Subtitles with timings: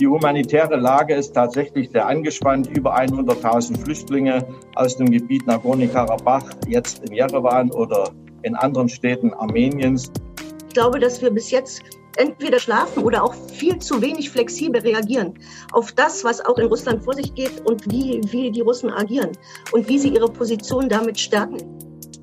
[0.00, 2.66] Die humanitäre Lage ist tatsächlich sehr angespannt.
[2.76, 8.10] Über 100.000 Flüchtlinge aus dem Gebiet Nagorno-Karabach, jetzt in Jerewan oder
[8.42, 10.10] in anderen Städten Armeniens.
[10.68, 11.82] Ich glaube, dass wir bis jetzt
[12.16, 15.34] entweder schlafen oder auch viel zu wenig flexibel reagieren
[15.72, 19.32] auf das, was auch in Russland vor sich geht und wie, wie die Russen agieren
[19.72, 21.58] und wie sie ihre Position damit stärken.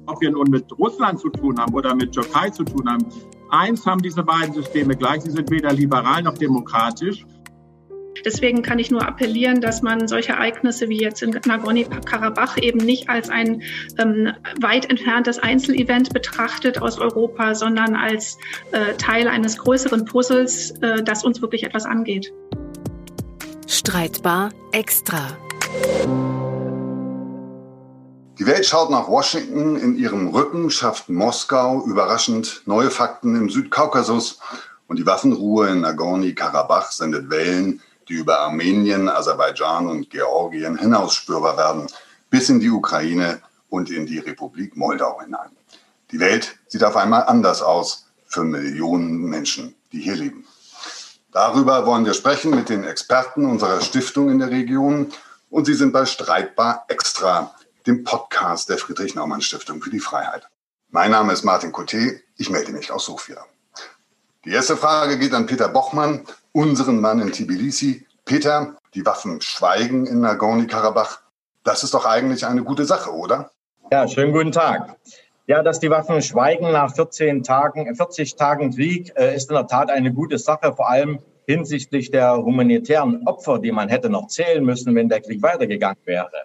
[0.05, 3.05] Ob wir nun mit Russland zu tun haben oder mit Türkei zu tun haben,
[3.49, 7.25] eins haben diese beiden Systeme gleich, sie sind weder liberal noch demokratisch.
[8.25, 13.09] Deswegen kann ich nur appellieren, dass man solche Ereignisse wie jetzt in Nagorno-Karabach eben nicht
[13.09, 13.61] als ein
[13.97, 18.37] ähm, weit entferntes Einzelevent betrachtet aus Europa, sondern als
[18.71, 22.33] äh, Teil eines größeren Puzzles, äh, das uns wirklich etwas angeht.
[23.67, 25.27] Streitbar extra.
[28.39, 29.75] Die Welt schaut nach Washington.
[29.75, 34.39] In ihrem Rücken schafft Moskau überraschend neue Fakten im Südkaukasus.
[34.87, 41.87] Und die Waffenruhe in Nagorno-Karabach sendet Wellen, die über Armenien, Aserbaidschan und Georgien hinausspürbar werden,
[42.29, 45.51] bis in die Ukraine und in die Republik Moldau hinein.
[46.11, 50.45] Die Welt sieht auf einmal anders aus für Millionen Menschen, die hier leben.
[51.31, 55.13] Darüber wollen wir sprechen mit den Experten unserer Stiftung in der Region
[55.51, 57.53] und sie sind bei Streitbar Extra,
[57.85, 60.47] dem Podcast der Friedrich-Naumann-Stiftung für die Freiheit.
[60.89, 63.45] Mein Name ist Martin Coté, ich melde mich aus Sofia.
[64.45, 66.25] Die erste Frage geht an Peter Bochmann,
[66.59, 68.05] unseren Mann in Tbilisi.
[68.25, 71.21] Peter, die Waffen schweigen in Nagorno-Karabach.
[71.63, 73.49] Das ist doch eigentlich eine gute Sache, oder?
[73.93, 74.97] Ja, schönen guten Tag.
[75.47, 79.67] Ja, dass die Waffen schweigen nach 14 Tagen, 40 Tagen Krieg, äh, ist in der
[79.67, 84.63] Tat eine gute Sache, vor allem hinsichtlich der humanitären Opfer, die man hätte noch zählen
[84.63, 86.43] müssen, wenn der Krieg weitergegangen wäre.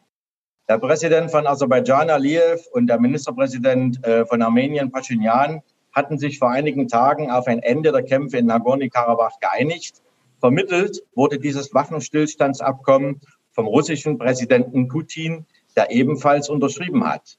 [0.69, 5.61] Der Präsident von Aserbaidschan, Aliyev, und der Ministerpräsident äh, von Armenien, Pashinyan,
[5.95, 10.04] hatten sich vor einigen Tagen auf ein Ende der Kämpfe in Nagorno-Karabach geeinigt.
[10.45, 13.19] Vermittelt wurde dieses Waffenstillstandsabkommen
[13.53, 17.39] vom russischen Präsidenten Putin, der ebenfalls unterschrieben hat.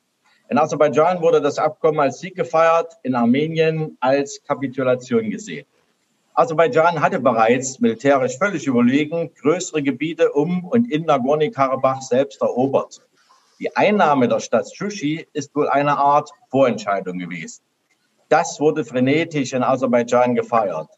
[0.50, 5.68] In Aserbaidschan wurde das Abkommen als Sieg gefeiert, in Armenien als Kapitulation gesehen.
[6.34, 13.02] Aserbaidschan hatte bereits militärisch völlig überlegen größere Gebiete um und in Nagorno-Karabach selbst erobert.
[13.60, 17.62] Die Einnahme der Stadt Shushi ist wohl eine Art Vorentscheidung gewesen.
[18.30, 20.90] Das wurde frenetisch in Aserbaidschan gefeiert.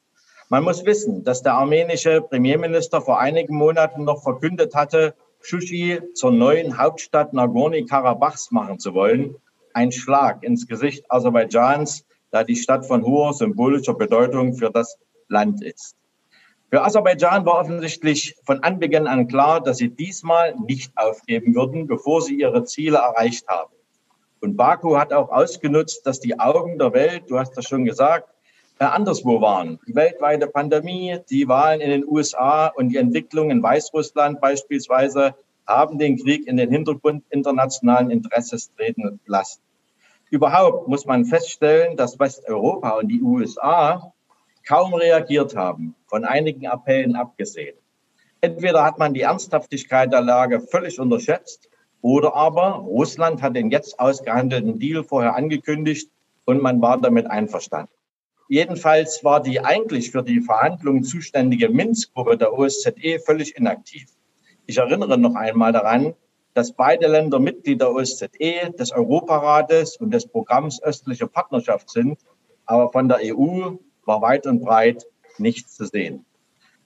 [0.49, 6.31] Man muss wissen, dass der armenische Premierminister vor einigen Monaten noch verkündet hatte, Shushi zur
[6.31, 9.35] neuen Hauptstadt Nagorno-Karabachs machen zu wollen.
[9.73, 14.97] Ein Schlag ins Gesicht Aserbaidschans, da die Stadt von hoher symbolischer Bedeutung für das
[15.27, 15.97] Land ist.
[16.69, 22.21] Für Aserbaidschan war offensichtlich von Anbeginn an klar, dass sie diesmal nicht aufgeben würden, bevor
[22.21, 23.73] sie ihre Ziele erreicht haben.
[24.39, 28.29] Und Baku hat auch ausgenutzt, dass die Augen der Welt, du hast das schon gesagt,
[28.79, 29.79] anderswo waren.
[29.87, 35.97] Die weltweite Pandemie, die Wahlen in den USA und die Entwicklung in Weißrussland beispielsweise haben
[35.97, 39.61] den Krieg in den Hintergrund internationalen Interesses treten lassen.
[40.29, 44.13] Überhaupt muss man feststellen, dass Westeuropa und die USA
[44.67, 47.75] kaum reagiert haben, von einigen Appellen abgesehen.
[48.41, 51.69] Entweder hat man die Ernsthaftigkeit der Lage völlig unterschätzt
[52.01, 56.11] oder aber Russland hat den jetzt ausgehandelten Deal vorher angekündigt
[56.45, 57.91] und man war damit einverstanden.
[58.49, 64.07] Jedenfalls war die eigentlich für die Verhandlungen zuständige Minsk-Gruppe der OSZE völlig inaktiv.
[64.65, 66.13] Ich erinnere noch einmal daran,
[66.53, 72.19] dass beide Länder Mitglied der OSZE, des Europarates und des Programms Östliche Partnerschaft sind,
[72.65, 73.75] aber von der EU
[74.05, 75.05] war weit und breit
[75.37, 76.25] nichts zu sehen.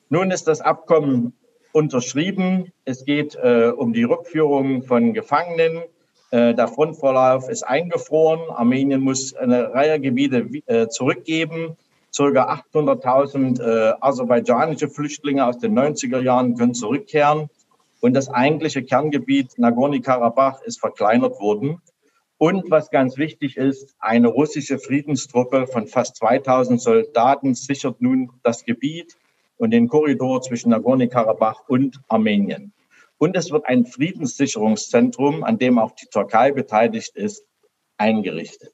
[0.09, 1.33] Nun ist das Abkommen
[1.71, 2.73] unterschrieben.
[2.85, 5.83] Es geht äh, um die Rückführung von Gefangenen.
[6.31, 8.49] Äh, der Frontverlauf ist eingefroren.
[8.49, 11.77] Armenien muss eine Reihe Gebiete äh, zurückgeben.
[12.13, 17.49] Circa 800.000 äh, aserbaidschanische Flüchtlinge aus den 90er Jahren können zurückkehren.
[17.99, 21.81] Und das eigentliche Kerngebiet Nagorno-Karabach ist verkleinert worden.
[22.37, 28.65] Und was ganz wichtig ist, eine russische Friedenstruppe von fast 2000 Soldaten sichert nun das
[28.65, 29.15] Gebiet
[29.57, 32.73] und den Korridor zwischen Nagorno-Karabach und Armenien.
[33.21, 37.45] Und es wird ein Friedenssicherungszentrum, an dem auch die Türkei beteiligt ist,
[37.97, 38.73] eingerichtet.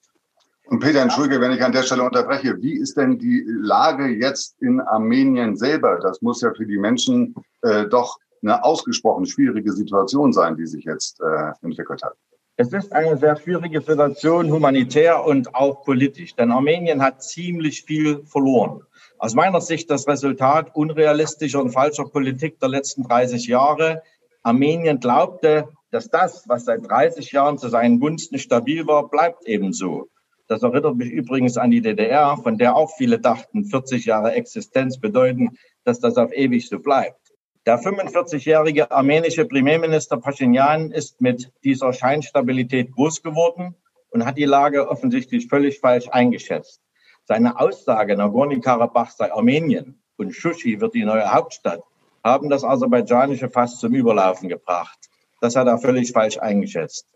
[0.68, 2.56] Und Peter, entschuldige, wenn ich an der Stelle unterbreche.
[2.62, 6.00] Wie ist denn die Lage jetzt in Armenien selber?
[6.02, 10.86] Das muss ja für die Menschen äh, doch eine ausgesprochen schwierige Situation sein, die sich
[10.86, 12.14] jetzt äh, entwickelt hat.
[12.56, 18.24] Es ist eine sehr schwierige Situation, humanitär und auch politisch, denn Armenien hat ziemlich viel
[18.26, 18.82] verloren.
[19.20, 24.04] Aus meiner Sicht das Resultat unrealistischer und falscher Politik der letzten 30 Jahre.
[24.48, 30.08] Armenien glaubte, dass das, was seit 30 Jahren zu seinen Gunsten stabil war, bleibt ebenso.
[30.48, 35.00] Das erinnert mich übrigens an die DDR, von der auch viele dachten, 40 Jahre Existenz
[35.02, 37.20] bedeuten, dass das auf ewig so bleibt.
[37.66, 43.76] Der 45-jährige armenische Premierminister Pashinyan ist mit dieser Scheinstabilität groß geworden
[44.12, 46.82] und hat die Lage offensichtlich völlig falsch eingeschätzt.
[47.26, 51.82] Seine Aussage, Nagorno-Karabach sei Armenien und Shushi wird die neue Hauptstadt,
[52.28, 54.98] haben das aserbaidschanische Fass zum Überlaufen gebracht.
[55.42, 57.08] Das hat er völlig falsch eingeschätzt.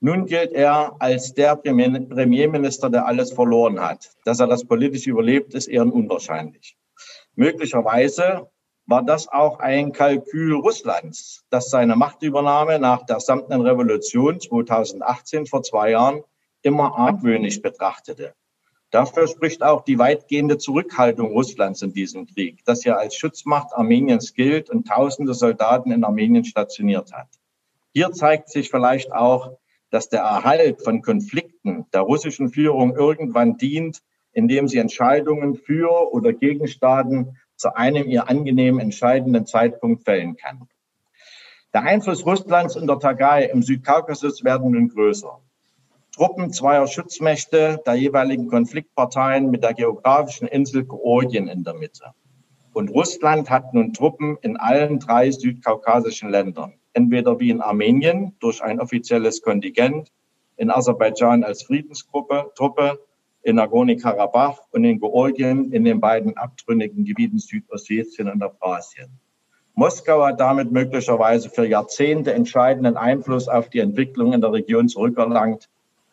[0.00, 4.10] Nun gilt er als der Premierminister, der alles verloren hat.
[4.24, 6.76] Dass er das politisch überlebt, ist eher unwahrscheinlich.
[7.34, 8.48] Möglicherweise
[8.86, 15.62] war das auch ein Kalkül Russlands, das seine Machtübernahme nach der samtenen Revolution 2018 vor
[15.62, 16.22] zwei Jahren
[16.62, 18.34] immer argwöhnisch betrachtete.
[18.90, 24.32] Dafür spricht auch die weitgehende Zurückhaltung Russlands in diesem Krieg, das ja als Schutzmacht Armeniens
[24.32, 27.28] gilt und tausende Soldaten in Armenien stationiert hat.
[27.92, 29.58] Hier zeigt sich vielleicht auch,
[29.90, 34.02] dass der Erhalt von Konflikten der russischen Führung irgendwann dient,
[34.32, 40.68] indem sie Entscheidungen für oder gegen Staaten zu einem ihr angenehm entscheidenden Zeitpunkt fällen kann.
[41.74, 45.40] Der Einfluss Russlands und der Türkei im Südkaukasus werden nun größer.
[46.18, 52.06] Truppen zweier Schutzmächte der jeweiligen Konfliktparteien mit der geografischen Insel Georgien in der Mitte.
[52.72, 56.74] Und Russland hat nun Truppen in allen drei südkaukasischen Ländern.
[56.92, 60.10] Entweder wie in Armenien durch ein offizielles Kontingent,
[60.56, 62.98] in Aserbaidschan als Friedensgruppe, Truppe,
[63.42, 69.20] in Nagorno-Karabach und in Georgien in den beiden abtrünnigen Gebieten Südossetien und Abkhazien.
[69.74, 75.68] Moskau hat damit möglicherweise für Jahrzehnte entscheidenden Einfluss auf die Entwicklung in der Region zurückerlangt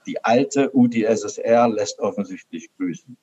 [0.07, 3.17] die alte UdSSR lässt offensichtlich grüßen.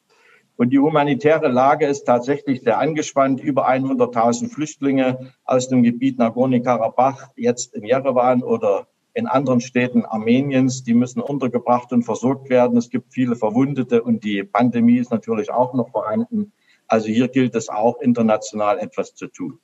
[0.57, 3.41] Und die humanitäre Lage ist tatsächlich sehr angespannt.
[3.41, 10.85] Über 100.000 Flüchtlinge aus dem Gebiet Nagorno-Karabach, jetzt in Jerewan oder in anderen Städten Armeniens,
[10.85, 12.79] die müssen untergebracht und versorgt werden.
[12.79, 16.53] Es gibt viele Verwundete und die Pandemie ist natürlich auch noch vorhanden.
[16.87, 19.59] Also hier gilt es auch international etwas zu tun.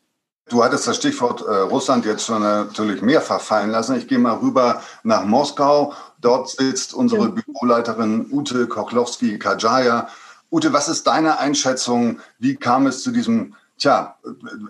[0.48, 3.96] Du hattest das Stichwort äh, Russland jetzt schon natürlich mehrfach fallen lassen.
[3.96, 5.94] Ich gehe mal rüber nach Moskau.
[6.20, 7.28] Dort sitzt unsere ja.
[7.28, 10.08] Büroleiterin Ute Kochlowski-Kajaya.
[10.50, 12.20] Ute, was ist deine Einschätzung?
[12.38, 14.16] Wie kam es zu diesem, tja,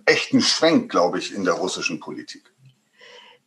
[0.04, 2.52] echten Schwenk, glaube ich, in der russischen Politik?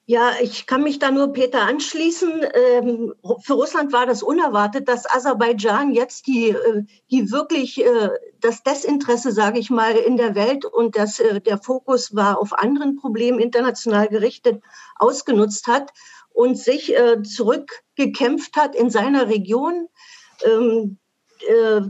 [0.07, 2.45] Ja, ich kann mich da nur Peter anschließen.
[2.53, 3.13] Ähm,
[3.43, 8.09] für Russland war das unerwartet, dass Aserbaidschan jetzt die, äh, die wirklich äh,
[8.39, 12.57] das Desinteresse, sage ich mal, in der Welt und das, äh, der Fokus war auf
[12.57, 14.63] anderen Problemen international gerichtet,
[14.97, 15.91] ausgenutzt hat
[16.33, 16.93] und sich
[17.23, 19.87] zurückgekämpft hat in seiner Region.
[20.45, 20.97] Ähm,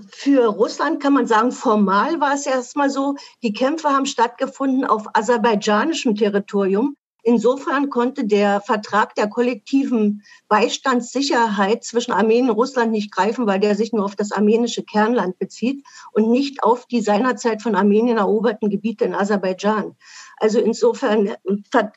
[0.10, 5.08] für Russland kann man sagen, formal war es erstmal so, die Kämpfe haben stattgefunden auf
[5.14, 6.96] aserbaidschanischem Territorium.
[7.24, 13.76] Insofern konnte der Vertrag der kollektiven Beistandssicherheit zwischen Armenien und Russland nicht greifen, weil der
[13.76, 18.70] sich nur auf das armenische Kernland bezieht und nicht auf die seinerzeit von Armenien eroberten
[18.70, 19.96] Gebiete in Aserbaidschan.
[20.42, 21.36] Also insofern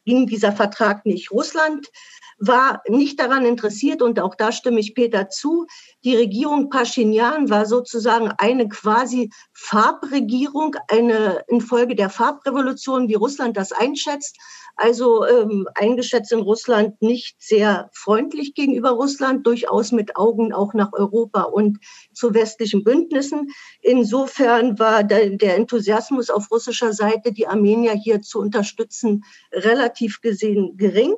[0.04, 1.30] ging dieser Vertrag nicht.
[1.30, 1.90] Russland
[2.38, 5.66] war nicht daran interessiert und auch da stimme ich Peter zu.
[6.04, 13.72] Die Regierung Pashinyan war sozusagen eine quasi Farbregierung, eine infolge der Farbrevolution, wie Russland das
[13.72, 14.36] einschätzt.
[14.76, 20.92] Also ähm, eingeschätzt in Russland nicht sehr freundlich gegenüber Russland, durchaus mit Augen auch nach
[20.92, 21.78] Europa und
[22.14, 23.50] zu westlichen Bündnissen.
[23.80, 31.16] Insofern war der, Enthusiasmus auf russischer Seite, die Armenier hier zu unterstützen, relativ gesehen gering.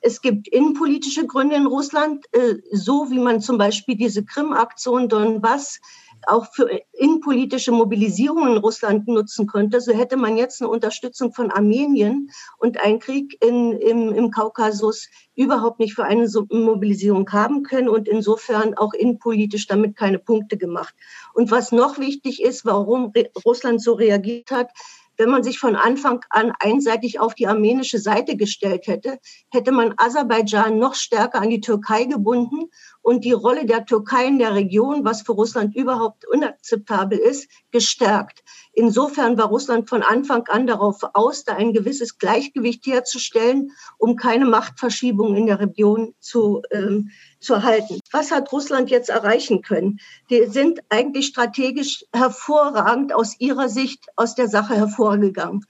[0.00, 5.80] Es gibt innenpolitische Gründe in Russland, äh, so wie man zum Beispiel diese Krim-Aktion Donbass
[6.26, 11.50] auch für innenpolitische Mobilisierung in Russland nutzen könnte, so hätte man jetzt eine Unterstützung von
[11.50, 17.88] Armenien und einen Krieg in, im, im Kaukasus überhaupt nicht für eine Mobilisierung haben können
[17.88, 20.94] und insofern auch innenpolitisch damit keine Punkte gemacht.
[21.34, 23.12] Und was noch wichtig ist, warum
[23.44, 24.70] Russland so reagiert hat,
[25.16, 29.18] wenn man sich von Anfang an einseitig auf die armenische Seite gestellt hätte,
[29.50, 32.70] hätte man Aserbaidschan noch stärker an die Türkei gebunden
[33.06, 38.42] und die Rolle der Türkei in der Region, was für Russland überhaupt unakzeptabel ist, gestärkt.
[38.72, 44.44] Insofern war Russland von Anfang an darauf aus, da ein gewisses Gleichgewicht herzustellen, um keine
[44.46, 48.00] Machtverschiebung in der Region zu, ähm, zu erhalten.
[48.10, 50.00] Was hat Russland jetzt erreichen können?
[50.28, 55.64] Die sind eigentlich strategisch hervorragend aus ihrer Sicht aus der Sache hervorgegangen.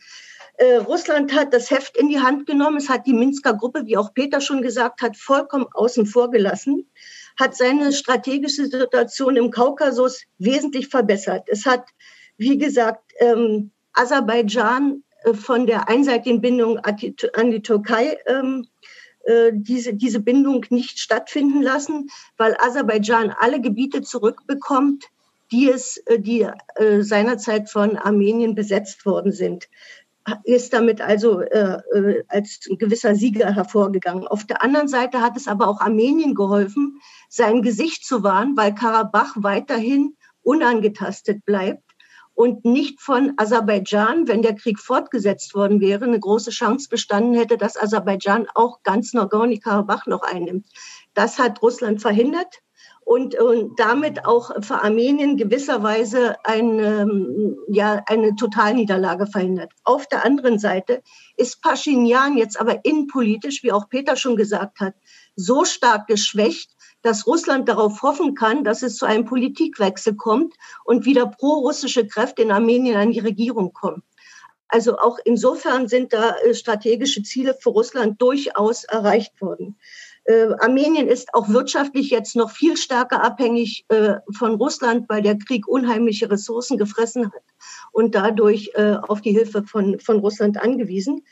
[0.58, 2.78] Äh, Russland hat das Heft in die Hand genommen.
[2.78, 6.90] Es hat die Minsker Gruppe, wie auch Peter schon gesagt hat, vollkommen außen vor gelassen,
[7.38, 11.48] hat seine strategische Situation im Kaukasus wesentlich verbessert.
[11.48, 11.84] Es hat
[12.38, 18.66] wie gesagt, ähm, Aserbaidschan äh, von der einseitigen Bindung an die Türkei ähm,
[19.24, 25.04] äh, diese, diese Bindung nicht stattfinden lassen, weil Aserbaidschan alle Gebiete zurückbekommt,
[25.52, 26.46] die es, äh, die
[27.00, 29.68] seinerzeit von Armenien besetzt worden sind
[30.44, 34.26] ist damit also äh, äh, als gewisser Sieger hervorgegangen.
[34.26, 38.74] Auf der anderen Seite hat es aber auch Armenien geholfen, sein Gesicht zu wahren, weil
[38.74, 41.82] Karabach weiterhin unangetastet bleibt
[42.34, 47.56] und nicht von Aserbaidschan, wenn der Krieg fortgesetzt worden wäre, eine große Chance bestanden hätte,
[47.56, 50.66] dass Aserbaidschan auch ganz Nagorno-Karabach noch einnimmt.
[51.14, 52.62] Das hat Russland verhindert
[53.06, 59.70] und, und damit auch für Armenien gewisserweise eine, ja, eine Totalniederlage verhindert.
[59.84, 61.04] Auf der anderen Seite
[61.36, 64.94] ist Pashinyan jetzt aber innenpolitisch, wie auch Peter schon gesagt hat,
[65.36, 66.72] so stark geschwächt,
[67.02, 72.42] dass Russland darauf hoffen kann, dass es zu einem Politikwechsel kommt und wieder pro-russische Kräfte
[72.42, 74.02] in Armenien an die Regierung kommen.
[74.66, 79.78] Also auch insofern sind da äh, strategische Ziele für Russland durchaus erreicht worden.
[80.26, 85.38] Äh, Armenien ist auch wirtschaftlich jetzt noch viel stärker abhängig äh, von Russland, weil der
[85.38, 87.42] Krieg unheimliche Ressourcen gefressen hat
[87.92, 91.24] und dadurch äh, auf die Hilfe von, von Russland angewiesen.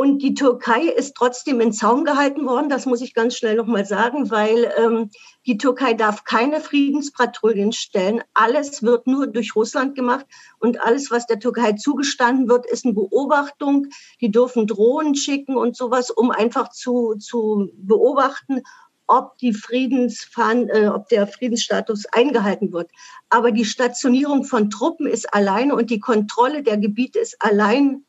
[0.00, 3.84] Und die Türkei ist trotzdem in Zaum gehalten worden, das muss ich ganz schnell nochmal
[3.84, 5.10] sagen, weil ähm,
[5.44, 8.22] die Türkei darf keine Friedenspatrouillen stellen.
[8.32, 10.24] Alles wird nur durch Russland gemacht
[10.58, 13.88] und alles, was der Türkei zugestanden wird, ist eine Beobachtung.
[14.22, 18.62] Die dürfen Drohnen schicken und sowas, um einfach zu, zu beobachten,
[19.06, 22.90] ob die Friedensfahn, äh, ob der Friedensstatus eingehalten wird.
[23.28, 28.06] Aber die Stationierung von Truppen ist alleine und die Kontrolle der Gebiete ist allein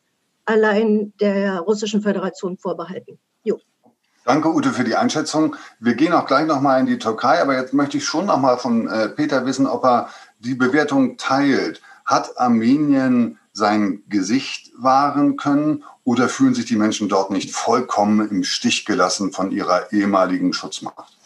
[0.52, 3.18] allein der Russischen Föderation vorbehalten.
[3.44, 3.60] Jo.
[4.26, 5.56] Danke, Ute, für die Einschätzung.
[5.80, 8.88] Wir gehen auch gleich nochmal in die Türkei, aber jetzt möchte ich schon nochmal von
[8.88, 11.82] äh, Peter wissen, ob er die Bewertung teilt.
[12.06, 18.44] Hat Armenien sein Gesicht wahren können oder fühlen sich die Menschen dort nicht vollkommen im
[18.44, 21.18] Stich gelassen von ihrer ehemaligen Schutzmacht?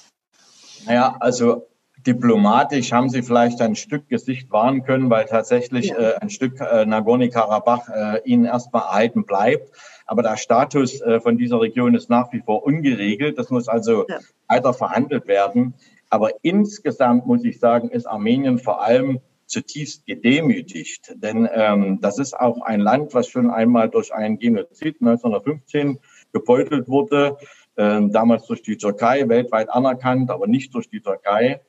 [0.86, 1.68] Naja, also
[2.06, 5.98] diplomatisch haben sie vielleicht ein Stück Gesicht wahren können, weil tatsächlich ja.
[5.98, 9.72] äh, ein Stück äh, Nagorno-Karabach äh, ihnen erstmal erhalten bleibt.
[10.06, 13.38] Aber der Status äh, von dieser Region ist nach wie vor ungeregelt.
[13.38, 14.20] Das muss also ja.
[14.48, 15.74] weiter verhandelt werden.
[16.10, 21.14] Aber insgesamt muss ich sagen, ist Armenien vor allem zutiefst gedemütigt.
[21.16, 26.00] Denn ähm, das ist auch ein Land, was schon einmal durch einen Genozid 1915
[26.34, 27.38] gebeutelt wurde,
[27.76, 31.62] äh, damals durch die Türkei, weltweit anerkannt, aber nicht durch die Türkei.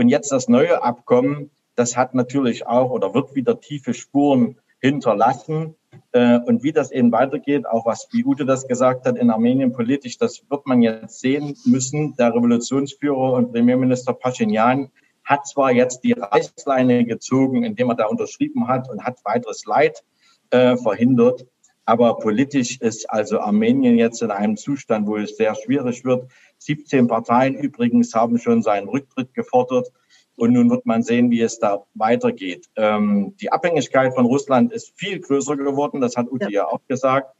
[0.00, 5.74] Und jetzt das neue Abkommen, das hat natürlich auch oder wird wieder tiefe Spuren hinterlassen.
[6.12, 9.74] Äh, und wie das eben weitergeht, auch was wie Ute das gesagt hat, in Armenien
[9.74, 12.16] politisch, das wird man jetzt sehen müssen.
[12.16, 14.90] Der Revolutionsführer und Premierminister Pashinyan
[15.22, 20.02] hat zwar jetzt die Reißleine gezogen, indem er da unterschrieben hat und hat weiteres Leid
[20.48, 21.46] äh, verhindert.
[21.84, 26.30] Aber politisch ist also Armenien jetzt in einem Zustand, wo es sehr schwierig wird.
[26.60, 29.90] 17 Parteien übrigens haben schon seinen Rücktritt gefordert.
[30.36, 32.68] Und nun wird man sehen, wie es da weitergeht.
[32.76, 36.00] Ähm, die Abhängigkeit von Russland ist viel größer geworden.
[36.00, 37.34] Das hat Ute ja, ja auch gesagt.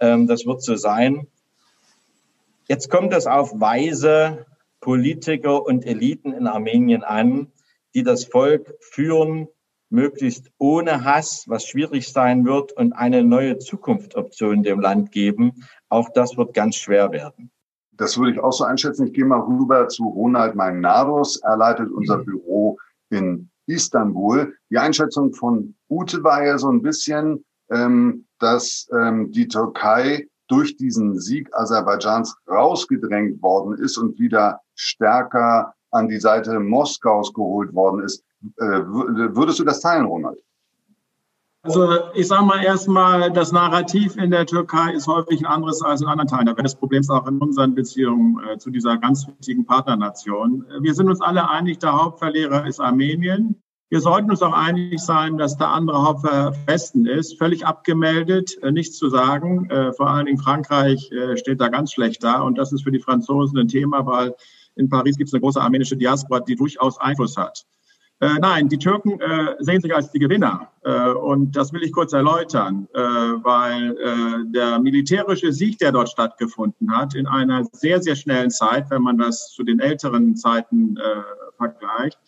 [0.00, 1.26] Ähm, das wird so sein.
[2.68, 4.46] Jetzt kommt es auf weise
[4.80, 7.52] Politiker und Eliten in Armenien an,
[7.94, 9.48] die das Volk führen,
[9.88, 15.64] möglichst ohne Hass, was schwierig sein wird, und eine neue Zukunftsoption dem Land geben.
[15.88, 17.50] Auch das wird ganz schwer werden.
[17.96, 19.06] Das würde ich auch so einschätzen.
[19.06, 21.36] Ich gehe mal rüber zu Ronald Magnaros.
[21.36, 22.24] Er leitet unser mhm.
[22.24, 22.78] Büro
[23.10, 24.54] in Istanbul.
[24.70, 30.76] Die Einschätzung von Ute war ja so ein bisschen, ähm, dass ähm, die Türkei durch
[30.76, 38.04] diesen Sieg Aserbaidschans rausgedrängt worden ist und wieder stärker an die Seite Moskaus geholt worden
[38.04, 38.22] ist.
[38.58, 40.38] Äh, würdest du das teilen, Ronald?
[41.66, 46.00] Also ich sage mal erstmal, das Narrativ in der Türkei ist häufig ein anderes als
[46.00, 46.46] in anderen Teilen.
[46.46, 50.64] Da wäre das Problem auch in unseren Beziehungen äh, zu dieser ganz wichtigen Partnernation.
[50.80, 53.60] Wir sind uns alle einig, der Hauptverlierer ist Armenien.
[53.88, 57.36] Wir sollten uns auch einig sein, dass der andere Hauptverlierer Westen ist.
[57.36, 59.68] Völlig abgemeldet, äh, nichts zu sagen.
[59.68, 62.42] Äh, vor allen Dingen Frankreich äh, steht da ganz schlecht da.
[62.42, 64.36] Und das ist für die Franzosen ein Thema, weil
[64.76, 67.66] in Paris gibt es eine große armenische Diaspora, die durchaus Einfluss hat.
[68.18, 70.72] Äh, nein, die Türken äh, sehen sich als die Gewinner.
[70.84, 76.08] Äh, und das will ich kurz erläutern, äh, weil äh, der militärische Sieg, der dort
[76.08, 80.96] stattgefunden hat, in einer sehr, sehr schnellen Zeit, wenn man das zu den älteren Zeiten
[80.96, 81.02] äh,
[81.56, 82.18] vergleicht,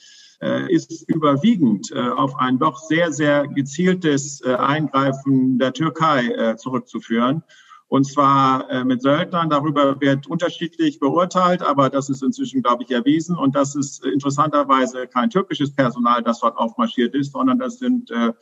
[0.68, 7.42] ist überwiegend auf ein doch sehr, sehr gezieltes Eingreifen der Türkei zurückzuführen.
[7.88, 9.48] Und zwar äh, mit Söldnern.
[9.48, 13.36] Darüber wird unterschiedlich beurteilt, aber das ist inzwischen, glaube ich, erwiesen.
[13.36, 18.32] Und das ist interessanterweise kein türkisches Personal, das dort aufmarschiert ist, sondern das sind äh,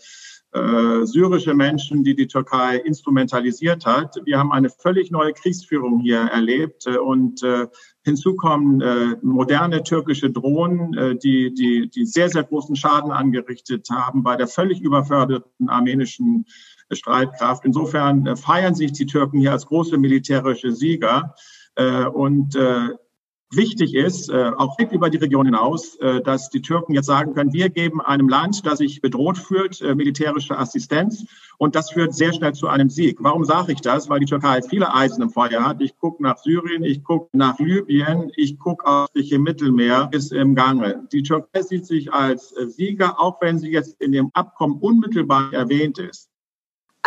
[0.57, 4.17] äh, syrische Menschen, die die Türkei instrumentalisiert hat.
[4.25, 7.67] Wir haben eine völlig neue Kriegsführung hier erlebt äh, und äh,
[8.05, 13.88] hinzu kommen äh, moderne türkische Drohnen, äh, die, die, die sehr, sehr großen Schaden angerichtet
[13.91, 16.47] haben bei der völlig überförderten armenischen
[16.90, 17.64] Streitkraft.
[17.64, 21.35] Insofern äh, feiern sich die Türken hier als große militärische Sieger.
[21.75, 22.90] Äh, und äh,
[23.52, 28.00] Wichtig ist, auch über die Region hinaus, dass die Türken jetzt sagen können, wir geben
[28.00, 31.25] einem Land, das sich bedroht fühlt, militärische Assistenz.
[31.57, 33.19] Und das führt sehr schnell zu einem Sieg.
[33.21, 34.09] Warum sage ich das?
[34.09, 35.81] Weil die Türkei viele Eisen im Feuer hat.
[35.81, 40.33] Ich gucke nach Syrien, ich gucke nach Libyen, ich gucke auf sich im Mittelmeer, ist
[40.33, 41.07] im Gange.
[41.12, 45.99] Die Türkei sieht sich als Sieger, auch wenn sie jetzt in dem Abkommen unmittelbar erwähnt
[45.99, 46.31] ist.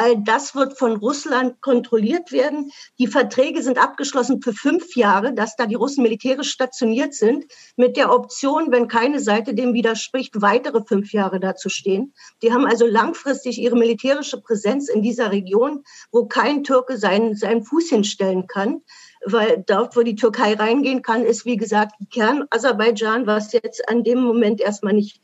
[0.01, 2.71] All das wird von Russland kontrolliert werden.
[2.99, 7.97] Die Verträge sind abgeschlossen für fünf Jahre, dass da die Russen militärisch stationiert sind, mit
[7.97, 12.13] der Option, wenn keine Seite dem widerspricht, weitere fünf Jahre dazu stehen.
[12.41, 17.65] Die haben also langfristig ihre militärische Präsenz in dieser Region, wo kein Türke seinen, seinen
[17.65, 18.81] Fuß hinstellen kann
[19.25, 24.03] weil dort, wo die Türkei reingehen kann, ist, wie gesagt, Kern Aserbaidschan, was jetzt an
[24.05, 25.21] dem Moment erstmal nicht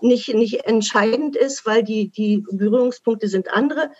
[0.00, 3.90] nicht, nicht entscheidend ist, weil die, die Berührungspunkte sind andere.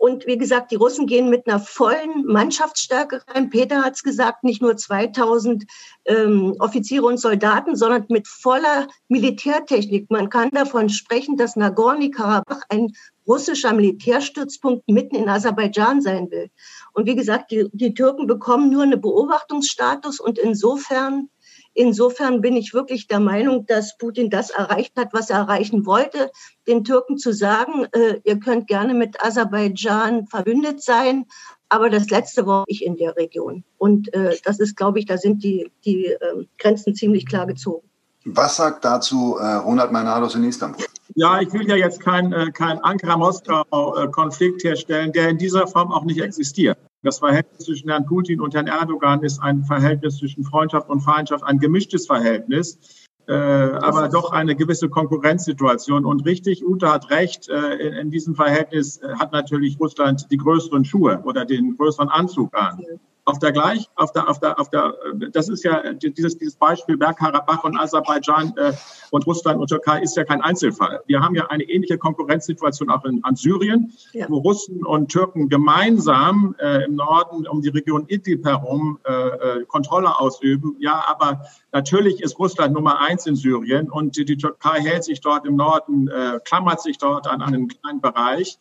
[0.00, 3.50] Und wie gesagt, die Russen gehen mit einer vollen Mannschaftsstärke rein.
[3.50, 5.66] Peter hat es gesagt, nicht nur 2000
[6.06, 10.10] ähm, Offiziere und Soldaten, sondern mit voller Militärtechnik.
[10.10, 12.94] Man kann davon sprechen, dass Nagorny-Karabach ein
[13.28, 16.48] russischer Militärstützpunkt mitten in Aserbaidschan sein will.
[16.94, 21.28] Und wie gesagt, die, die Türken bekommen nur einen Beobachtungsstatus und insofern
[21.80, 26.30] Insofern bin ich wirklich der Meinung, dass Putin das erreicht hat, was er erreichen wollte,
[26.68, 31.24] den Türken zu sagen, äh, ihr könnt gerne mit Aserbaidschan verbündet sein,
[31.70, 33.64] aber das letzte Wort ich in der Region.
[33.78, 36.18] Und äh, das ist, glaube ich, da sind die, die äh,
[36.58, 37.88] Grenzen ziemlich klar gezogen.
[38.26, 40.84] Was sagt dazu äh, Ronald Meinados in Istanbul?
[41.14, 46.04] Ja, ich will ja jetzt keinen äh, kein Ankara-Moskau-Konflikt herstellen, der in dieser Form auch
[46.04, 46.76] nicht existiert.
[47.02, 51.44] Das Verhältnis zwischen Herrn Putin und Herrn Erdogan ist ein Verhältnis zwischen Freundschaft und Feindschaft,
[51.44, 52.78] ein gemischtes Verhältnis,
[53.26, 56.04] äh, aber doch eine gewisse Konkurrenzsituation.
[56.04, 60.36] Und richtig, Uta hat recht, äh, in, in, diesem Verhältnis äh, hat natürlich Russland die
[60.36, 62.84] größeren Schuhe oder den größeren Anzug an.
[63.30, 64.92] Auf der gleich, auf der, auf der, auf der,
[65.30, 68.72] das ist ja dieses, dieses Beispiel Bergkarabach und Aserbaidschan äh,
[69.10, 71.00] und Russland und Türkei ist ja kein Einzelfall.
[71.06, 74.26] Wir haben ja eine ähnliche Konkurrenzsituation auch in, an Syrien, ja.
[74.28, 79.64] wo Russen und Türken gemeinsam äh, im Norden um die Region Idlib herum äh, äh,
[79.66, 80.74] Kontrolle ausüben.
[80.80, 85.20] Ja, aber natürlich ist Russland Nummer eins in Syrien und die, die Türkei hält sich
[85.20, 88.58] dort im Norden, äh, klammert sich dort an einen kleinen Bereich.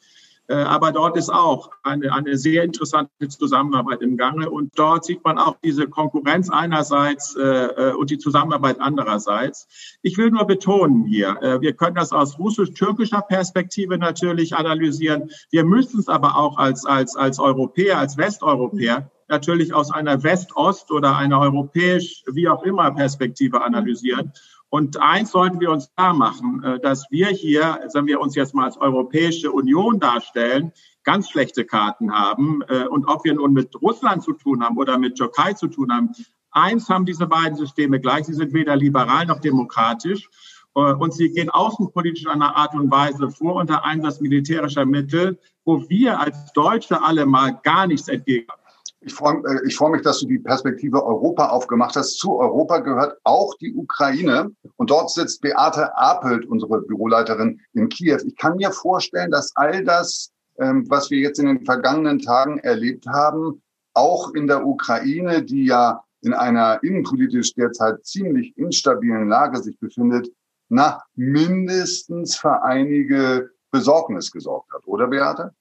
[0.49, 4.49] Äh, aber dort ist auch eine, eine sehr interessante Zusammenarbeit im Gange.
[4.49, 9.67] Und dort sieht man auch diese Konkurrenz einerseits äh, äh, und die Zusammenarbeit andererseits.
[10.01, 15.29] Ich will nur betonen hier, äh, wir können das aus russisch-türkischer Perspektive natürlich analysieren.
[15.51, 20.91] Wir müssen es aber auch als, als, als Europäer, als Westeuropäer natürlich aus einer West-Ost
[20.91, 24.33] oder einer europäisch, wie auch immer Perspektive analysieren.
[24.69, 28.53] Und eins sollten wir uns klar machen, äh, dass wir hier, wenn wir uns jetzt
[28.53, 30.71] mal als Europäische Union darstellen,
[31.03, 32.61] ganz schlechte Karten haben.
[32.67, 35.91] Äh, und ob wir nun mit Russland zu tun haben oder mit Türkei zu tun
[35.91, 36.11] haben,
[36.51, 38.25] eins haben diese beiden Systeme gleich.
[38.25, 40.29] Sie sind weder liberal noch demokratisch.
[40.75, 45.39] Äh, und sie gehen außenpolitisch in einer Art und Weise vor unter Einsatz militärischer Mittel,
[45.65, 48.58] wo wir als Deutsche alle mal gar nichts entgegen haben.
[49.01, 52.17] Ich freue, äh, ich freue mich, dass du die Perspektive Europa aufgemacht hast.
[52.17, 54.51] Zu Europa gehört auch die Ukraine.
[54.75, 58.19] Und dort sitzt Beate Apelt, unsere Büroleiterin in Kiew.
[58.25, 62.59] Ich kann mir vorstellen, dass all das, ähm, was wir jetzt in den vergangenen Tagen
[62.59, 63.61] erlebt haben,
[63.93, 70.29] auch in der Ukraine, die ja in einer innenpolitisch derzeit ziemlich instabilen Lage sich befindet,
[70.67, 75.53] nach mindestens für einige Besorgnis gesorgt hat, oder Beate?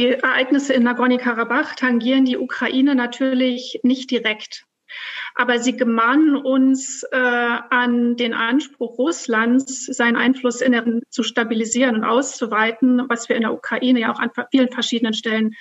[0.00, 4.64] Die Ereignisse in Nagorny-Karabach tangieren die Ukraine natürlich nicht direkt.
[5.34, 12.04] Aber sie gemahnen uns äh, an den Anspruch Russlands, seinen Einfluss in zu stabilisieren und
[12.04, 15.54] auszuweiten, was wir in der Ukraine ja auch an vielen verschiedenen Stellen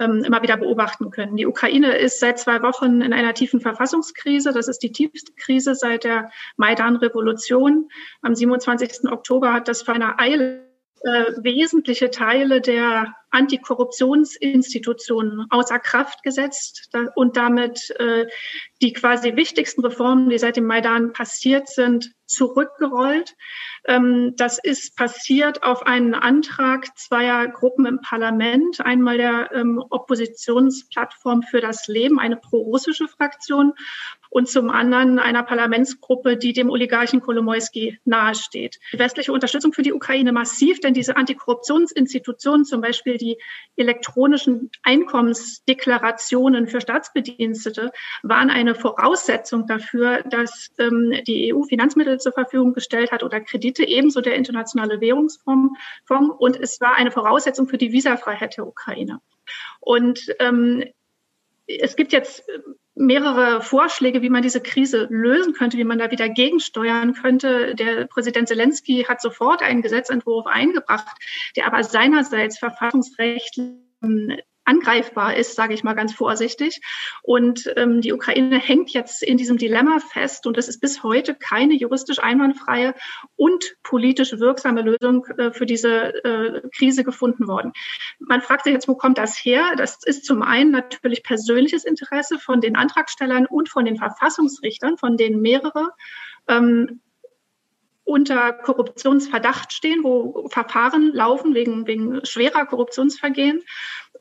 [0.00, 1.36] ähm, immer wieder beobachten können.
[1.36, 4.52] Die Ukraine ist seit zwei Wochen in einer tiefen Verfassungskrise.
[4.52, 7.88] Das ist die tiefste Krise seit der Maidan-Revolution.
[8.22, 9.10] Am 27.
[9.10, 10.64] Oktober hat das für eine Eile
[11.04, 18.26] äh, wesentliche Teile der Antikorruptionsinstitutionen außer Kraft gesetzt und damit äh,
[18.82, 23.34] die quasi wichtigsten Reformen, die seit dem Maidan passiert sind, zurückgerollt.
[23.86, 28.80] Ähm, das ist passiert auf einen Antrag zweier Gruppen im Parlament.
[28.80, 33.74] Einmal der ähm, Oppositionsplattform für das Leben, eine pro-russische Fraktion,
[34.34, 38.80] und zum anderen einer Parlamentsgruppe, die dem Oligarchen Kolomoisky nahesteht.
[38.92, 43.38] Die westliche Unterstützung für die Ukraine massiv, denn diese Antikorruptionsinstitutionen, zum Beispiel die
[43.76, 47.92] elektronischen Einkommensdeklarationen für Staatsbedienstete,
[48.24, 53.84] waren eine Voraussetzung dafür, dass ähm, die EU Finanzmittel zur Verfügung gestellt hat oder Kredite,
[53.84, 55.78] ebenso der Internationale Währungsfonds.
[56.38, 59.20] Und es war eine Voraussetzung für die Visafreiheit der Ukraine.
[59.80, 60.84] Und ähm,
[61.66, 62.44] es gibt jetzt
[62.94, 67.74] mehrere Vorschläge, wie man diese Krise lösen könnte, wie man da wieder gegensteuern könnte.
[67.74, 71.16] Der Präsident Zelensky hat sofort einen Gesetzentwurf eingebracht,
[71.56, 73.74] der aber seinerseits verfassungsrechtlich
[74.64, 76.80] angreifbar ist, sage ich mal ganz vorsichtig.
[77.22, 81.34] Und ähm, die Ukraine hängt jetzt in diesem Dilemma fest und es ist bis heute
[81.34, 82.94] keine juristisch einwandfreie
[83.36, 87.72] und politisch wirksame Lösung äh, für diese äh, Krise gefunden worden.
[88.18, 89.74] Man fragt sich jetzt, wo kommt das her?
[89.76, 95.16] Das ist zum einen natürlich persönliches Interesse von den Antragstellern und von den Verfassungsrichtern, von
[95.16, 95.90] denen mehrere
[96.48, 97.00] ähm,
[98.04, 103.62] unter Korruptionsverdacht stehen, wo Verfahren laufen wegen, wegen schwerer Korruptionsvergehen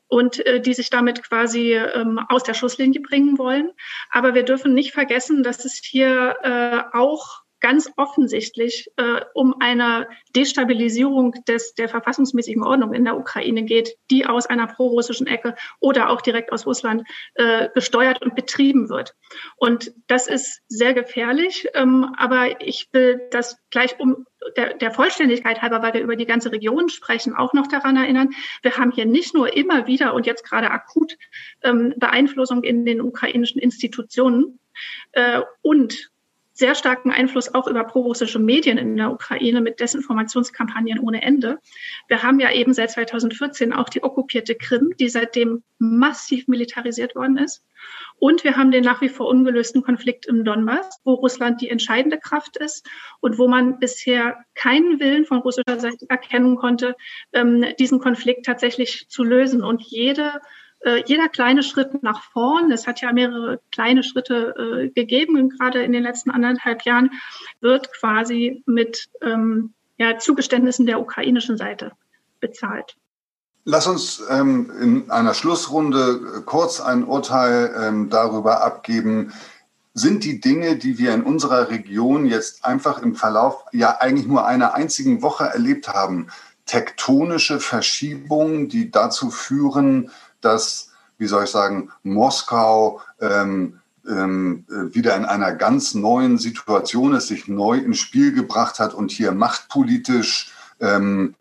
[0.07, 3.71] und äh, die sich damit quasi ähm, aus der Schusslinie bringen wollen.
[4.09, 10.09] Aber wir dürfen nicht vergessen, dass es hier äh, auch ganz offensichtlich äh, um eine
[10.35, 16.09] Destabilisierung des, der verfassungsmäßigen Ordnung in der Ukraine geht, die aus einer prorussischen Ecke oder
[16.09, 19.15] auch direkt aus Russland äh, gesteuert und betrieben wird.
[19.55, 21.69] Und das ist sehr gefährlich.
[21.73, 24.25] Ähm, aber ich will das gleich um
[24.57, 28.31] der, der Vollständigkeit halber, weil wir über die ganze Region sprechen, auch noch daran erinnern,
[28.61, 31.17] wir haben hier nicht nur immer wieder und jetzt gerade akut
[31.63, 34.59] ähm, Beeinflussung in den ukrainischen Institutionen
[35.13, 36.11] äh, und
[36.53, 41.59] sehr starken Einfluss auch über prorussische Medien in der Ukraine mit Desinformationskampagnen ohne Ende.
[42.07, 47.37] Wir haben ja eben seit 2014 auch die okkupierte Krim, die seitdem massiv militarisiert worden
[47.37, 47.65] ist.
[48.17, 52.19] Und wir haben den nach wie vor ungelösten Konflikt im Donbass, wo Russland die entscheidende
[52.19, 52.87] Kraft ist
[53.19, 56.95] und wo man bisher keinen Willen von russischer Seite erkennen konnte,
[57.33, 59.63] ähm, diesen Konflikt tatsächlich zu lösen.
[59.63, 60.39] Und jede
[60.83, 65.83] äh, jeder kleine Schritt nach vorn, es hat ja mehrere kleine Schritte äh, gegeben, gerade
[65.83, 67.11] in den letzten anderthalb Jahren,
[67.61, 71.91] wird quasi mit ähm, ja, Zugeständnissen der ukrainischen Seite
[72.39, 72.95] bezahlt.
[73.65, 79.31] Lass uns ähm, in einer Schlussrunde kurz ein Urteil ähm, darüber abgeben.
[79.93, 84.45] Sind die Dinge, die wir in unserer Region jetzt einfach im Verlauf ja eigentlich nur
[84.45, 86.27] einer einzigen Woche erlebt haben,
[86.65, 90.11] tektonische Verschiebungen, die dazu führen,
[90.43, 97.27] dass, wie soll ich sagen, Moskau ähm, ähm, wieder in einer ganz neuen Situation ist,
[97.27, 100.51] sich neu ins Spiel gebracht hat und hier machtpolitisch
[100.81, 101.35] ähm,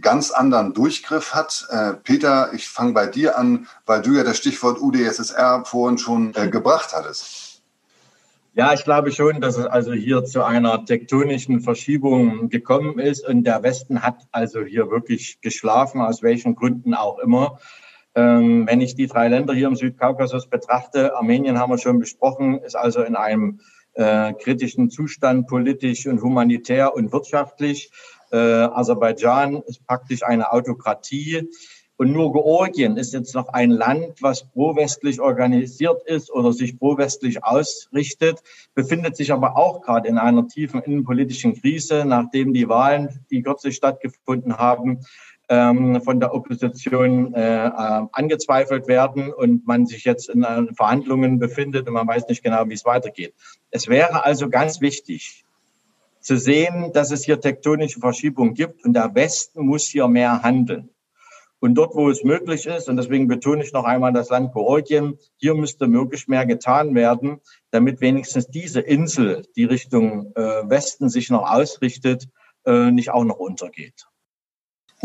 [0.00, 1.66] ganz anderen Durchgriff hat.
[1.70, 6.34] Äh, Peter, ich fange bei dir an, weil du ja das Stichwort UdSSR vorhin schon
[6.34, 7.62] äh, gebracht hattest.
[8.56, 13.42] Ja, ich glaube schon, dass es also hier zu einer tektonischen Verschiebung gekommen ist und
[13.42, 17.58] der Westen hat also hier wirklich geschlafen, aus welchen Gründen auch immer.
[18.14, 22.60] Ähm, wenn ich die drei Länder hier im Südkaukasus betrachte, Armenien haben wir schon besprochen,
[22.60, 23.60] ist also in einem
[23.94, 27.90] äh, kritischen Zustand politisch und humanitär und wirtschaftlich.
[28.30, 31.48] Äh, Aserbaidschan ist praktisch eine Autokratie.
[31.96, 37.44] Und nur Georgien ist jetzt noch ein Land, was pro-westlich organisiert ist oder sich pro-westlich
[37.44, 38.42] ausrichtet,
[38.74, 43.76] befindet sich aber auch gerade in einer tiefen innenpolitischen Krise, nachdem die Wahlen, die kürzlich
[43.76, 45.06] stattgefunden haben,
[45.48, 47.70] ähm, von der Opposition äh,
[48.12, 52.68] angezweifelt werden und man sich jetzt in äh, Verhandlungen befindet und man weiß nicht genau,
[52.68, 53.34] wie es weitergeht.
[53.70, 55.44] Es wäre also ganz wichtig
[56.20, 60.88] zu sehen, dass es hier tektonische Verschiebungen gibt und der Westen muss hier mehr handeln.
[61.60, 65.18] Und dort, wo es möglich ist, und deswegen betone ich noch einmal das Land Georgien,
[65.36, 71.30] hier müsste möglichst mehr getan werden, damit wenigstens diese Insel, die Richtung äh, Westen sich
[71.30, 72.28] noch ausrichtet,
[72.66, 74.06] äh, nicht auch noch untergeht.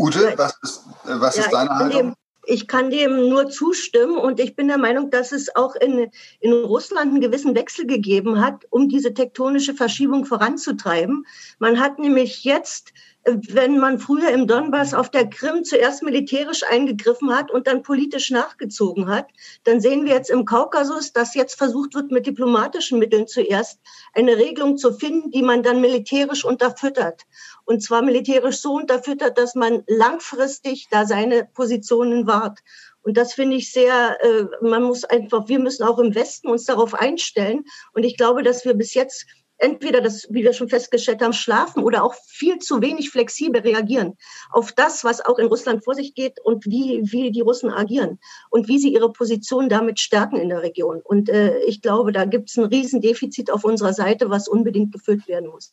[0.00, 1.98] Ute, was ist, äh, was ja, ist deine Haltung?
[1.98, 2.14] Dem,
[2.46, 6.10] ich kann dem nur zustimmen und ich bin der Meinung, dass es auch in,
[6.40, 11.26] in Russland einen gewissen Wechsel gegeben hat, um diese tektonische Verschiebung voranzutreiben.
[11.58, 12.92] Man hat nämlich jetzt
[13.24, 18.30] wenn man früher im Donbass auf der Krim zuerst militärisch eingegriffen hat und dann politisch
[18.30, 19.26] nachgezogen hat,
[19.64, 23.78] dann sehen wir jetzt im Kaukasus, dass jetzt versucht wird, mit diplomatischen Mitteln zuerst
[24.14, 27.22] eine Regelung zu finden, die man dann militärisch unterfüttert.
[27.64, 32.60] Und zwar militärisch so unterfüttert, dass man langfristig da seine Positionen wahrt.
[33.02, 36.64] Und das finde ich sehr, äh, man muss einfach, wir müssen auch im Westen uns
[36.64, 37.64] darauf einstellen.
[37.92, 39.26] Und ich glaube, dass wir bis jetzt
[39.60, 44.16] entweder das, wie wir schon festgestellt haben, schlafen oder auch viel zu wenig flexibel reagieren
[44.50, 48.18] auf das, was auch in Russland vor sich geht und wie, wie die Russen agieren
[48.50, 51.00] und wie sie ihre Position damit stärken in der Region.
[51.02, 55.28] Und äh, ich glaube, da gibt es ein Riesendefizit auf unserer Seite, was unbedingt gefüllt
[55.28, 55.72] werden muss.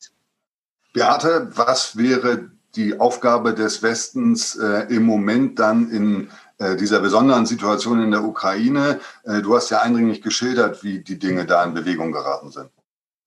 [0.93, 7.45] Beate, was wäre die Aufgabe des Westens äh, im Moment dann in äh, dieser besonderen
[7.45, 8.99] Situation in der Ukraine?
[9.23, 12.69] Äh, du hast ja eindringlich geschildert, wie die Dinge da in Bewegung geraten sind.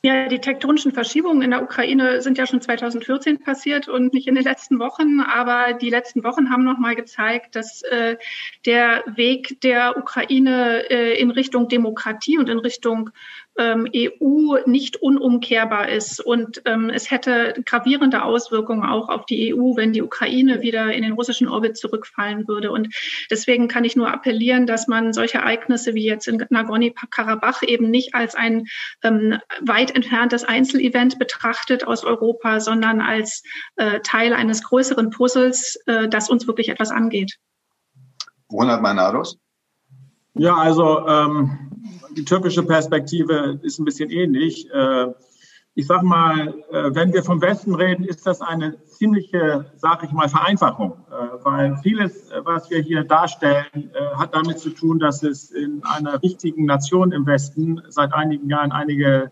[0.02, 4.34] Ja, die tektonischen Verschiebungen in der Ukraine sind ja schon 2014 passiert und nicht in
[4.34, 5.20] den letzten Wochen.
[5.20, 8.16] Aber die letzten Wochen haben noch mal gezeigt, dass äh,
[8.64, 13.10] der Weg der Ukraine äh, in Richtung Demokratie und in Richtung
[13.60, 16.18] ähm, EU nicht unumkehrbar ist.
[16.18, 21.02] Und ähm, es hätte gravierende Auswirkungen auch auf die EU, wenn die Ukraine wieder in
[21.02, 22.72] den russischen Orbit zurückfallen würde.
[22.72, 22.88] Und
[23.30, 28.14] deswegen kann ich nur appellieren, dass man solche Ereignisse wie jetzt in Nagorny-Karabach eben nicht
[28.14, 28.66] als ein
[29.02, 33.42] ähm, weit entferntes Einzelevent betrachtet aus Europa, sondern als
[33.76, 37.36] äh, Teil eines größeren Puzzles, äh, das uns wirklich etwas angeht.
[38.50, 39.38] Ronald Meinados?
[40.34, 41.70] Ja, also ähm,
[42.16, 44.70] die türkische Perspektive ist ein bisschen ähnlich.
[44.72, 45.06] Äh,
[45.74, 50.12] ich sage mal, äh, wenn wir vom Westen reden, ist das eine ziemliche, sage ich
[50.12, 55.50] mal, Vereinfachung, äh, weil vieles, was wir hier darstellen, hat damit zu tun, dass es
[55.50, 59.30] in einer wichtigen Nation im Westen seit einigen Jahren einige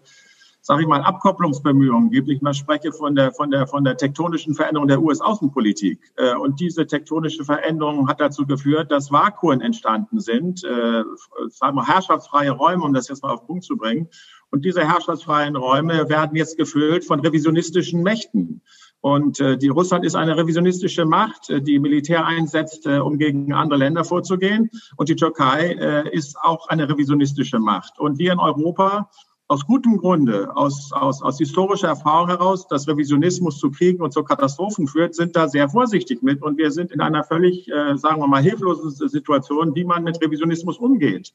[0.68, 2.28] sage ich mal, Abkopplungsbemühungen gibt.
[2.28, 5.98] Ich spreche von der, von der, von der tektonischen Veränderung der US-Außenpolitik.
[6.16, 11.04] Äh, und diese tektonische Veränderung hat dazu geführt, dass Vakuen entstanden sind, äh,
[11.48, 14.09] sagen wir herrschaftsfreie Räume, um das jetzt mal auf den Punkt zu bringen.
[14.50, 18.61] Und diese herrschaftsfreien Räume werden jetzt gefüllt von revisionistischen Mächten.
[19.00, 23.54] Und äh, die Russland ist eine revisionistische Macht, äh, die Militär einsetzt, äh, um gegen
[23.54, 24.68] andere Länder vorzugehen.
[24.96, 27.98] Und die Türkei äh, ist auch eine revisionistische Macht.
[27.98, 29.09] Und wir in Europa
[29.48, 34.22] aus gutem Grunde, aus, aus, aus historischer Erfahrung heraus, dass Revisionismus zu Kriegen und zu
[34.22, 36.42] Katastrophen führt, sind da sehr vorsichtig mit.
[36.42, 40.20] Und wir sind in einer völlig, äh, sagen wir mal, hilflosen Situation, wie man mit
[40.20, 41.32] Revisionismus umgeht.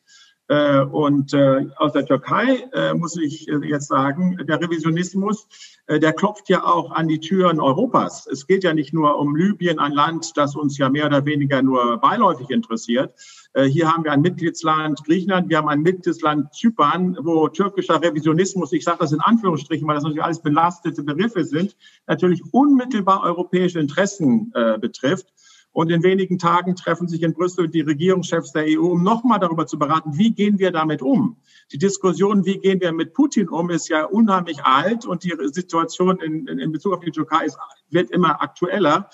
[0.49, 5.47] Äh, und äh, aus der Türkei äh, muss ich äh, jetzt sagen, der Revisionismus,
[5.87, 8.27] äh, der klopft ja auch an die Türen Europas.
[8.27, 11.61] Es geht ja nicht nur um Libyen, ein Land, das uns ja mehr oder weniger
[11.61, 13.13] nur beiläufig interessiert,
[13.53, 18.73] äh, hier haben wir ein Mitgliedsland Griechenland, wir haben ein Mitgliedsland Zypern, wo türkischer Revisionismus,
[18.73, 21.75] ich sage das in Anführungsstrichen, weil das natürlich alles belastete Begriffe sind,
[22.07, 25.27] natürlich unmittelbar europäische Interessen äh, betrifft.
[25.73, 29.65] Und in wenigen Tagen treffen sich in Brüssel die Regierungschefs der EU, um nochmal darüber
[29.65, 31.37] zu beraten, wie gehen wir damit um.
[31.71, 36.19] Die Diskussion, wie gehen wir mit Putin um, ist ja unheimlich alt und die Situation
[36.19, 37.57] in, in Bezug auf die Türkei ist,
[37.89, 39.09] wird immer aktueller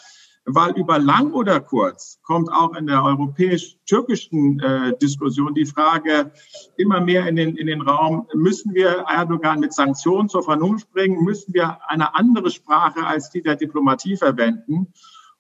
[0.46, 6.32] weil über lang oder kurz kommt auch in der europäisch-türkischen äh, Diskussion die Frage
[6.78, 11.24] immer mehr in den, in den Raum, müssen wir Erdogan mit Sanktionen zur Vernunft bringen,
[11.24, 14.92] müssen wir eine andere Sprache als die der Diplomatie verwenden.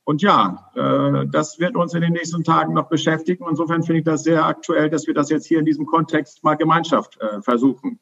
[0.10, 3.45] Und ja, äh, das wird uns in den nächsten Tagen noch beschäftigen.
[3.48, 6.56] Insofern finde ich das sehr aktuell, dass wir das jetzt hier in diesem Kontext mal
[6.56, 8.00] Gemeinschaft äh, versuchen.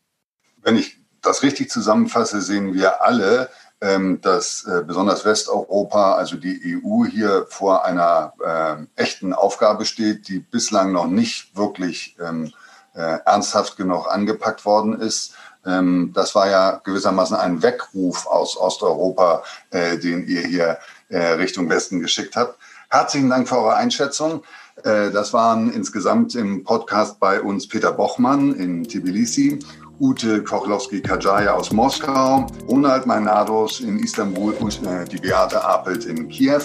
[0.62, 3.50] Wenn ich das richtig zusammenfasse, sehen wir alle,
[3.82, 10.30] ähm, dass äh, besonders Westeuropa, also die EU, hier vor einer äh, echten Aufgabe steht,
[10.30, 12.54] die bislang noch nicht wirklich ähm,
[12.96, 15.36] äh, ernsthaft genug angepackt worden ist.
[15.65, 20.78] Ähm, das war ja gewissermaßen ein Weckruf aus Osteuropa, äh, den ihr hier
[21.10, 22.58] äh, Richtung Westen geschickt habt.
[22.89, 24.43] Herzlichen Dank für eure Einschätzung.
[24.84, 29.60] Äh, das waren insgesamt im Podcast bei uns Peter Bochmann in Tbilisi
[30.00, 36.62] Ute Kochlowski-Kajaya aus Moskau, Ronald Meinados in Istanbul und äh, die Beate Apelt in Kiew.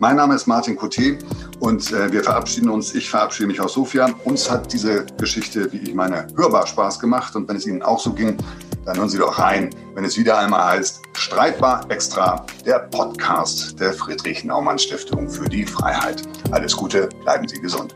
[0.00, 1.18] Mein Name ist Martin Coté
[1.58, 2.94] und äh, wir verabschieden uns.
[2.94, 4.08] Ich verabschiede mich aus Sofia.
[4.24, 7.36] Uns hat diese Geschichte, wie ich meine, hörbar Spaß gemacht.
[7.36, 8.38] Und wenn es Ihnen auch so ging,
[8.86, 13.92] dann hören Sie doch rein, wenn es wieder einmal heißt Streitbar Extra, der Podcast der
[13.92, 16.22] Friedrich Naumann Stiftung für die Freiheit.
[16.50, 17.94] Alles Gute, bleiben Sie gesund.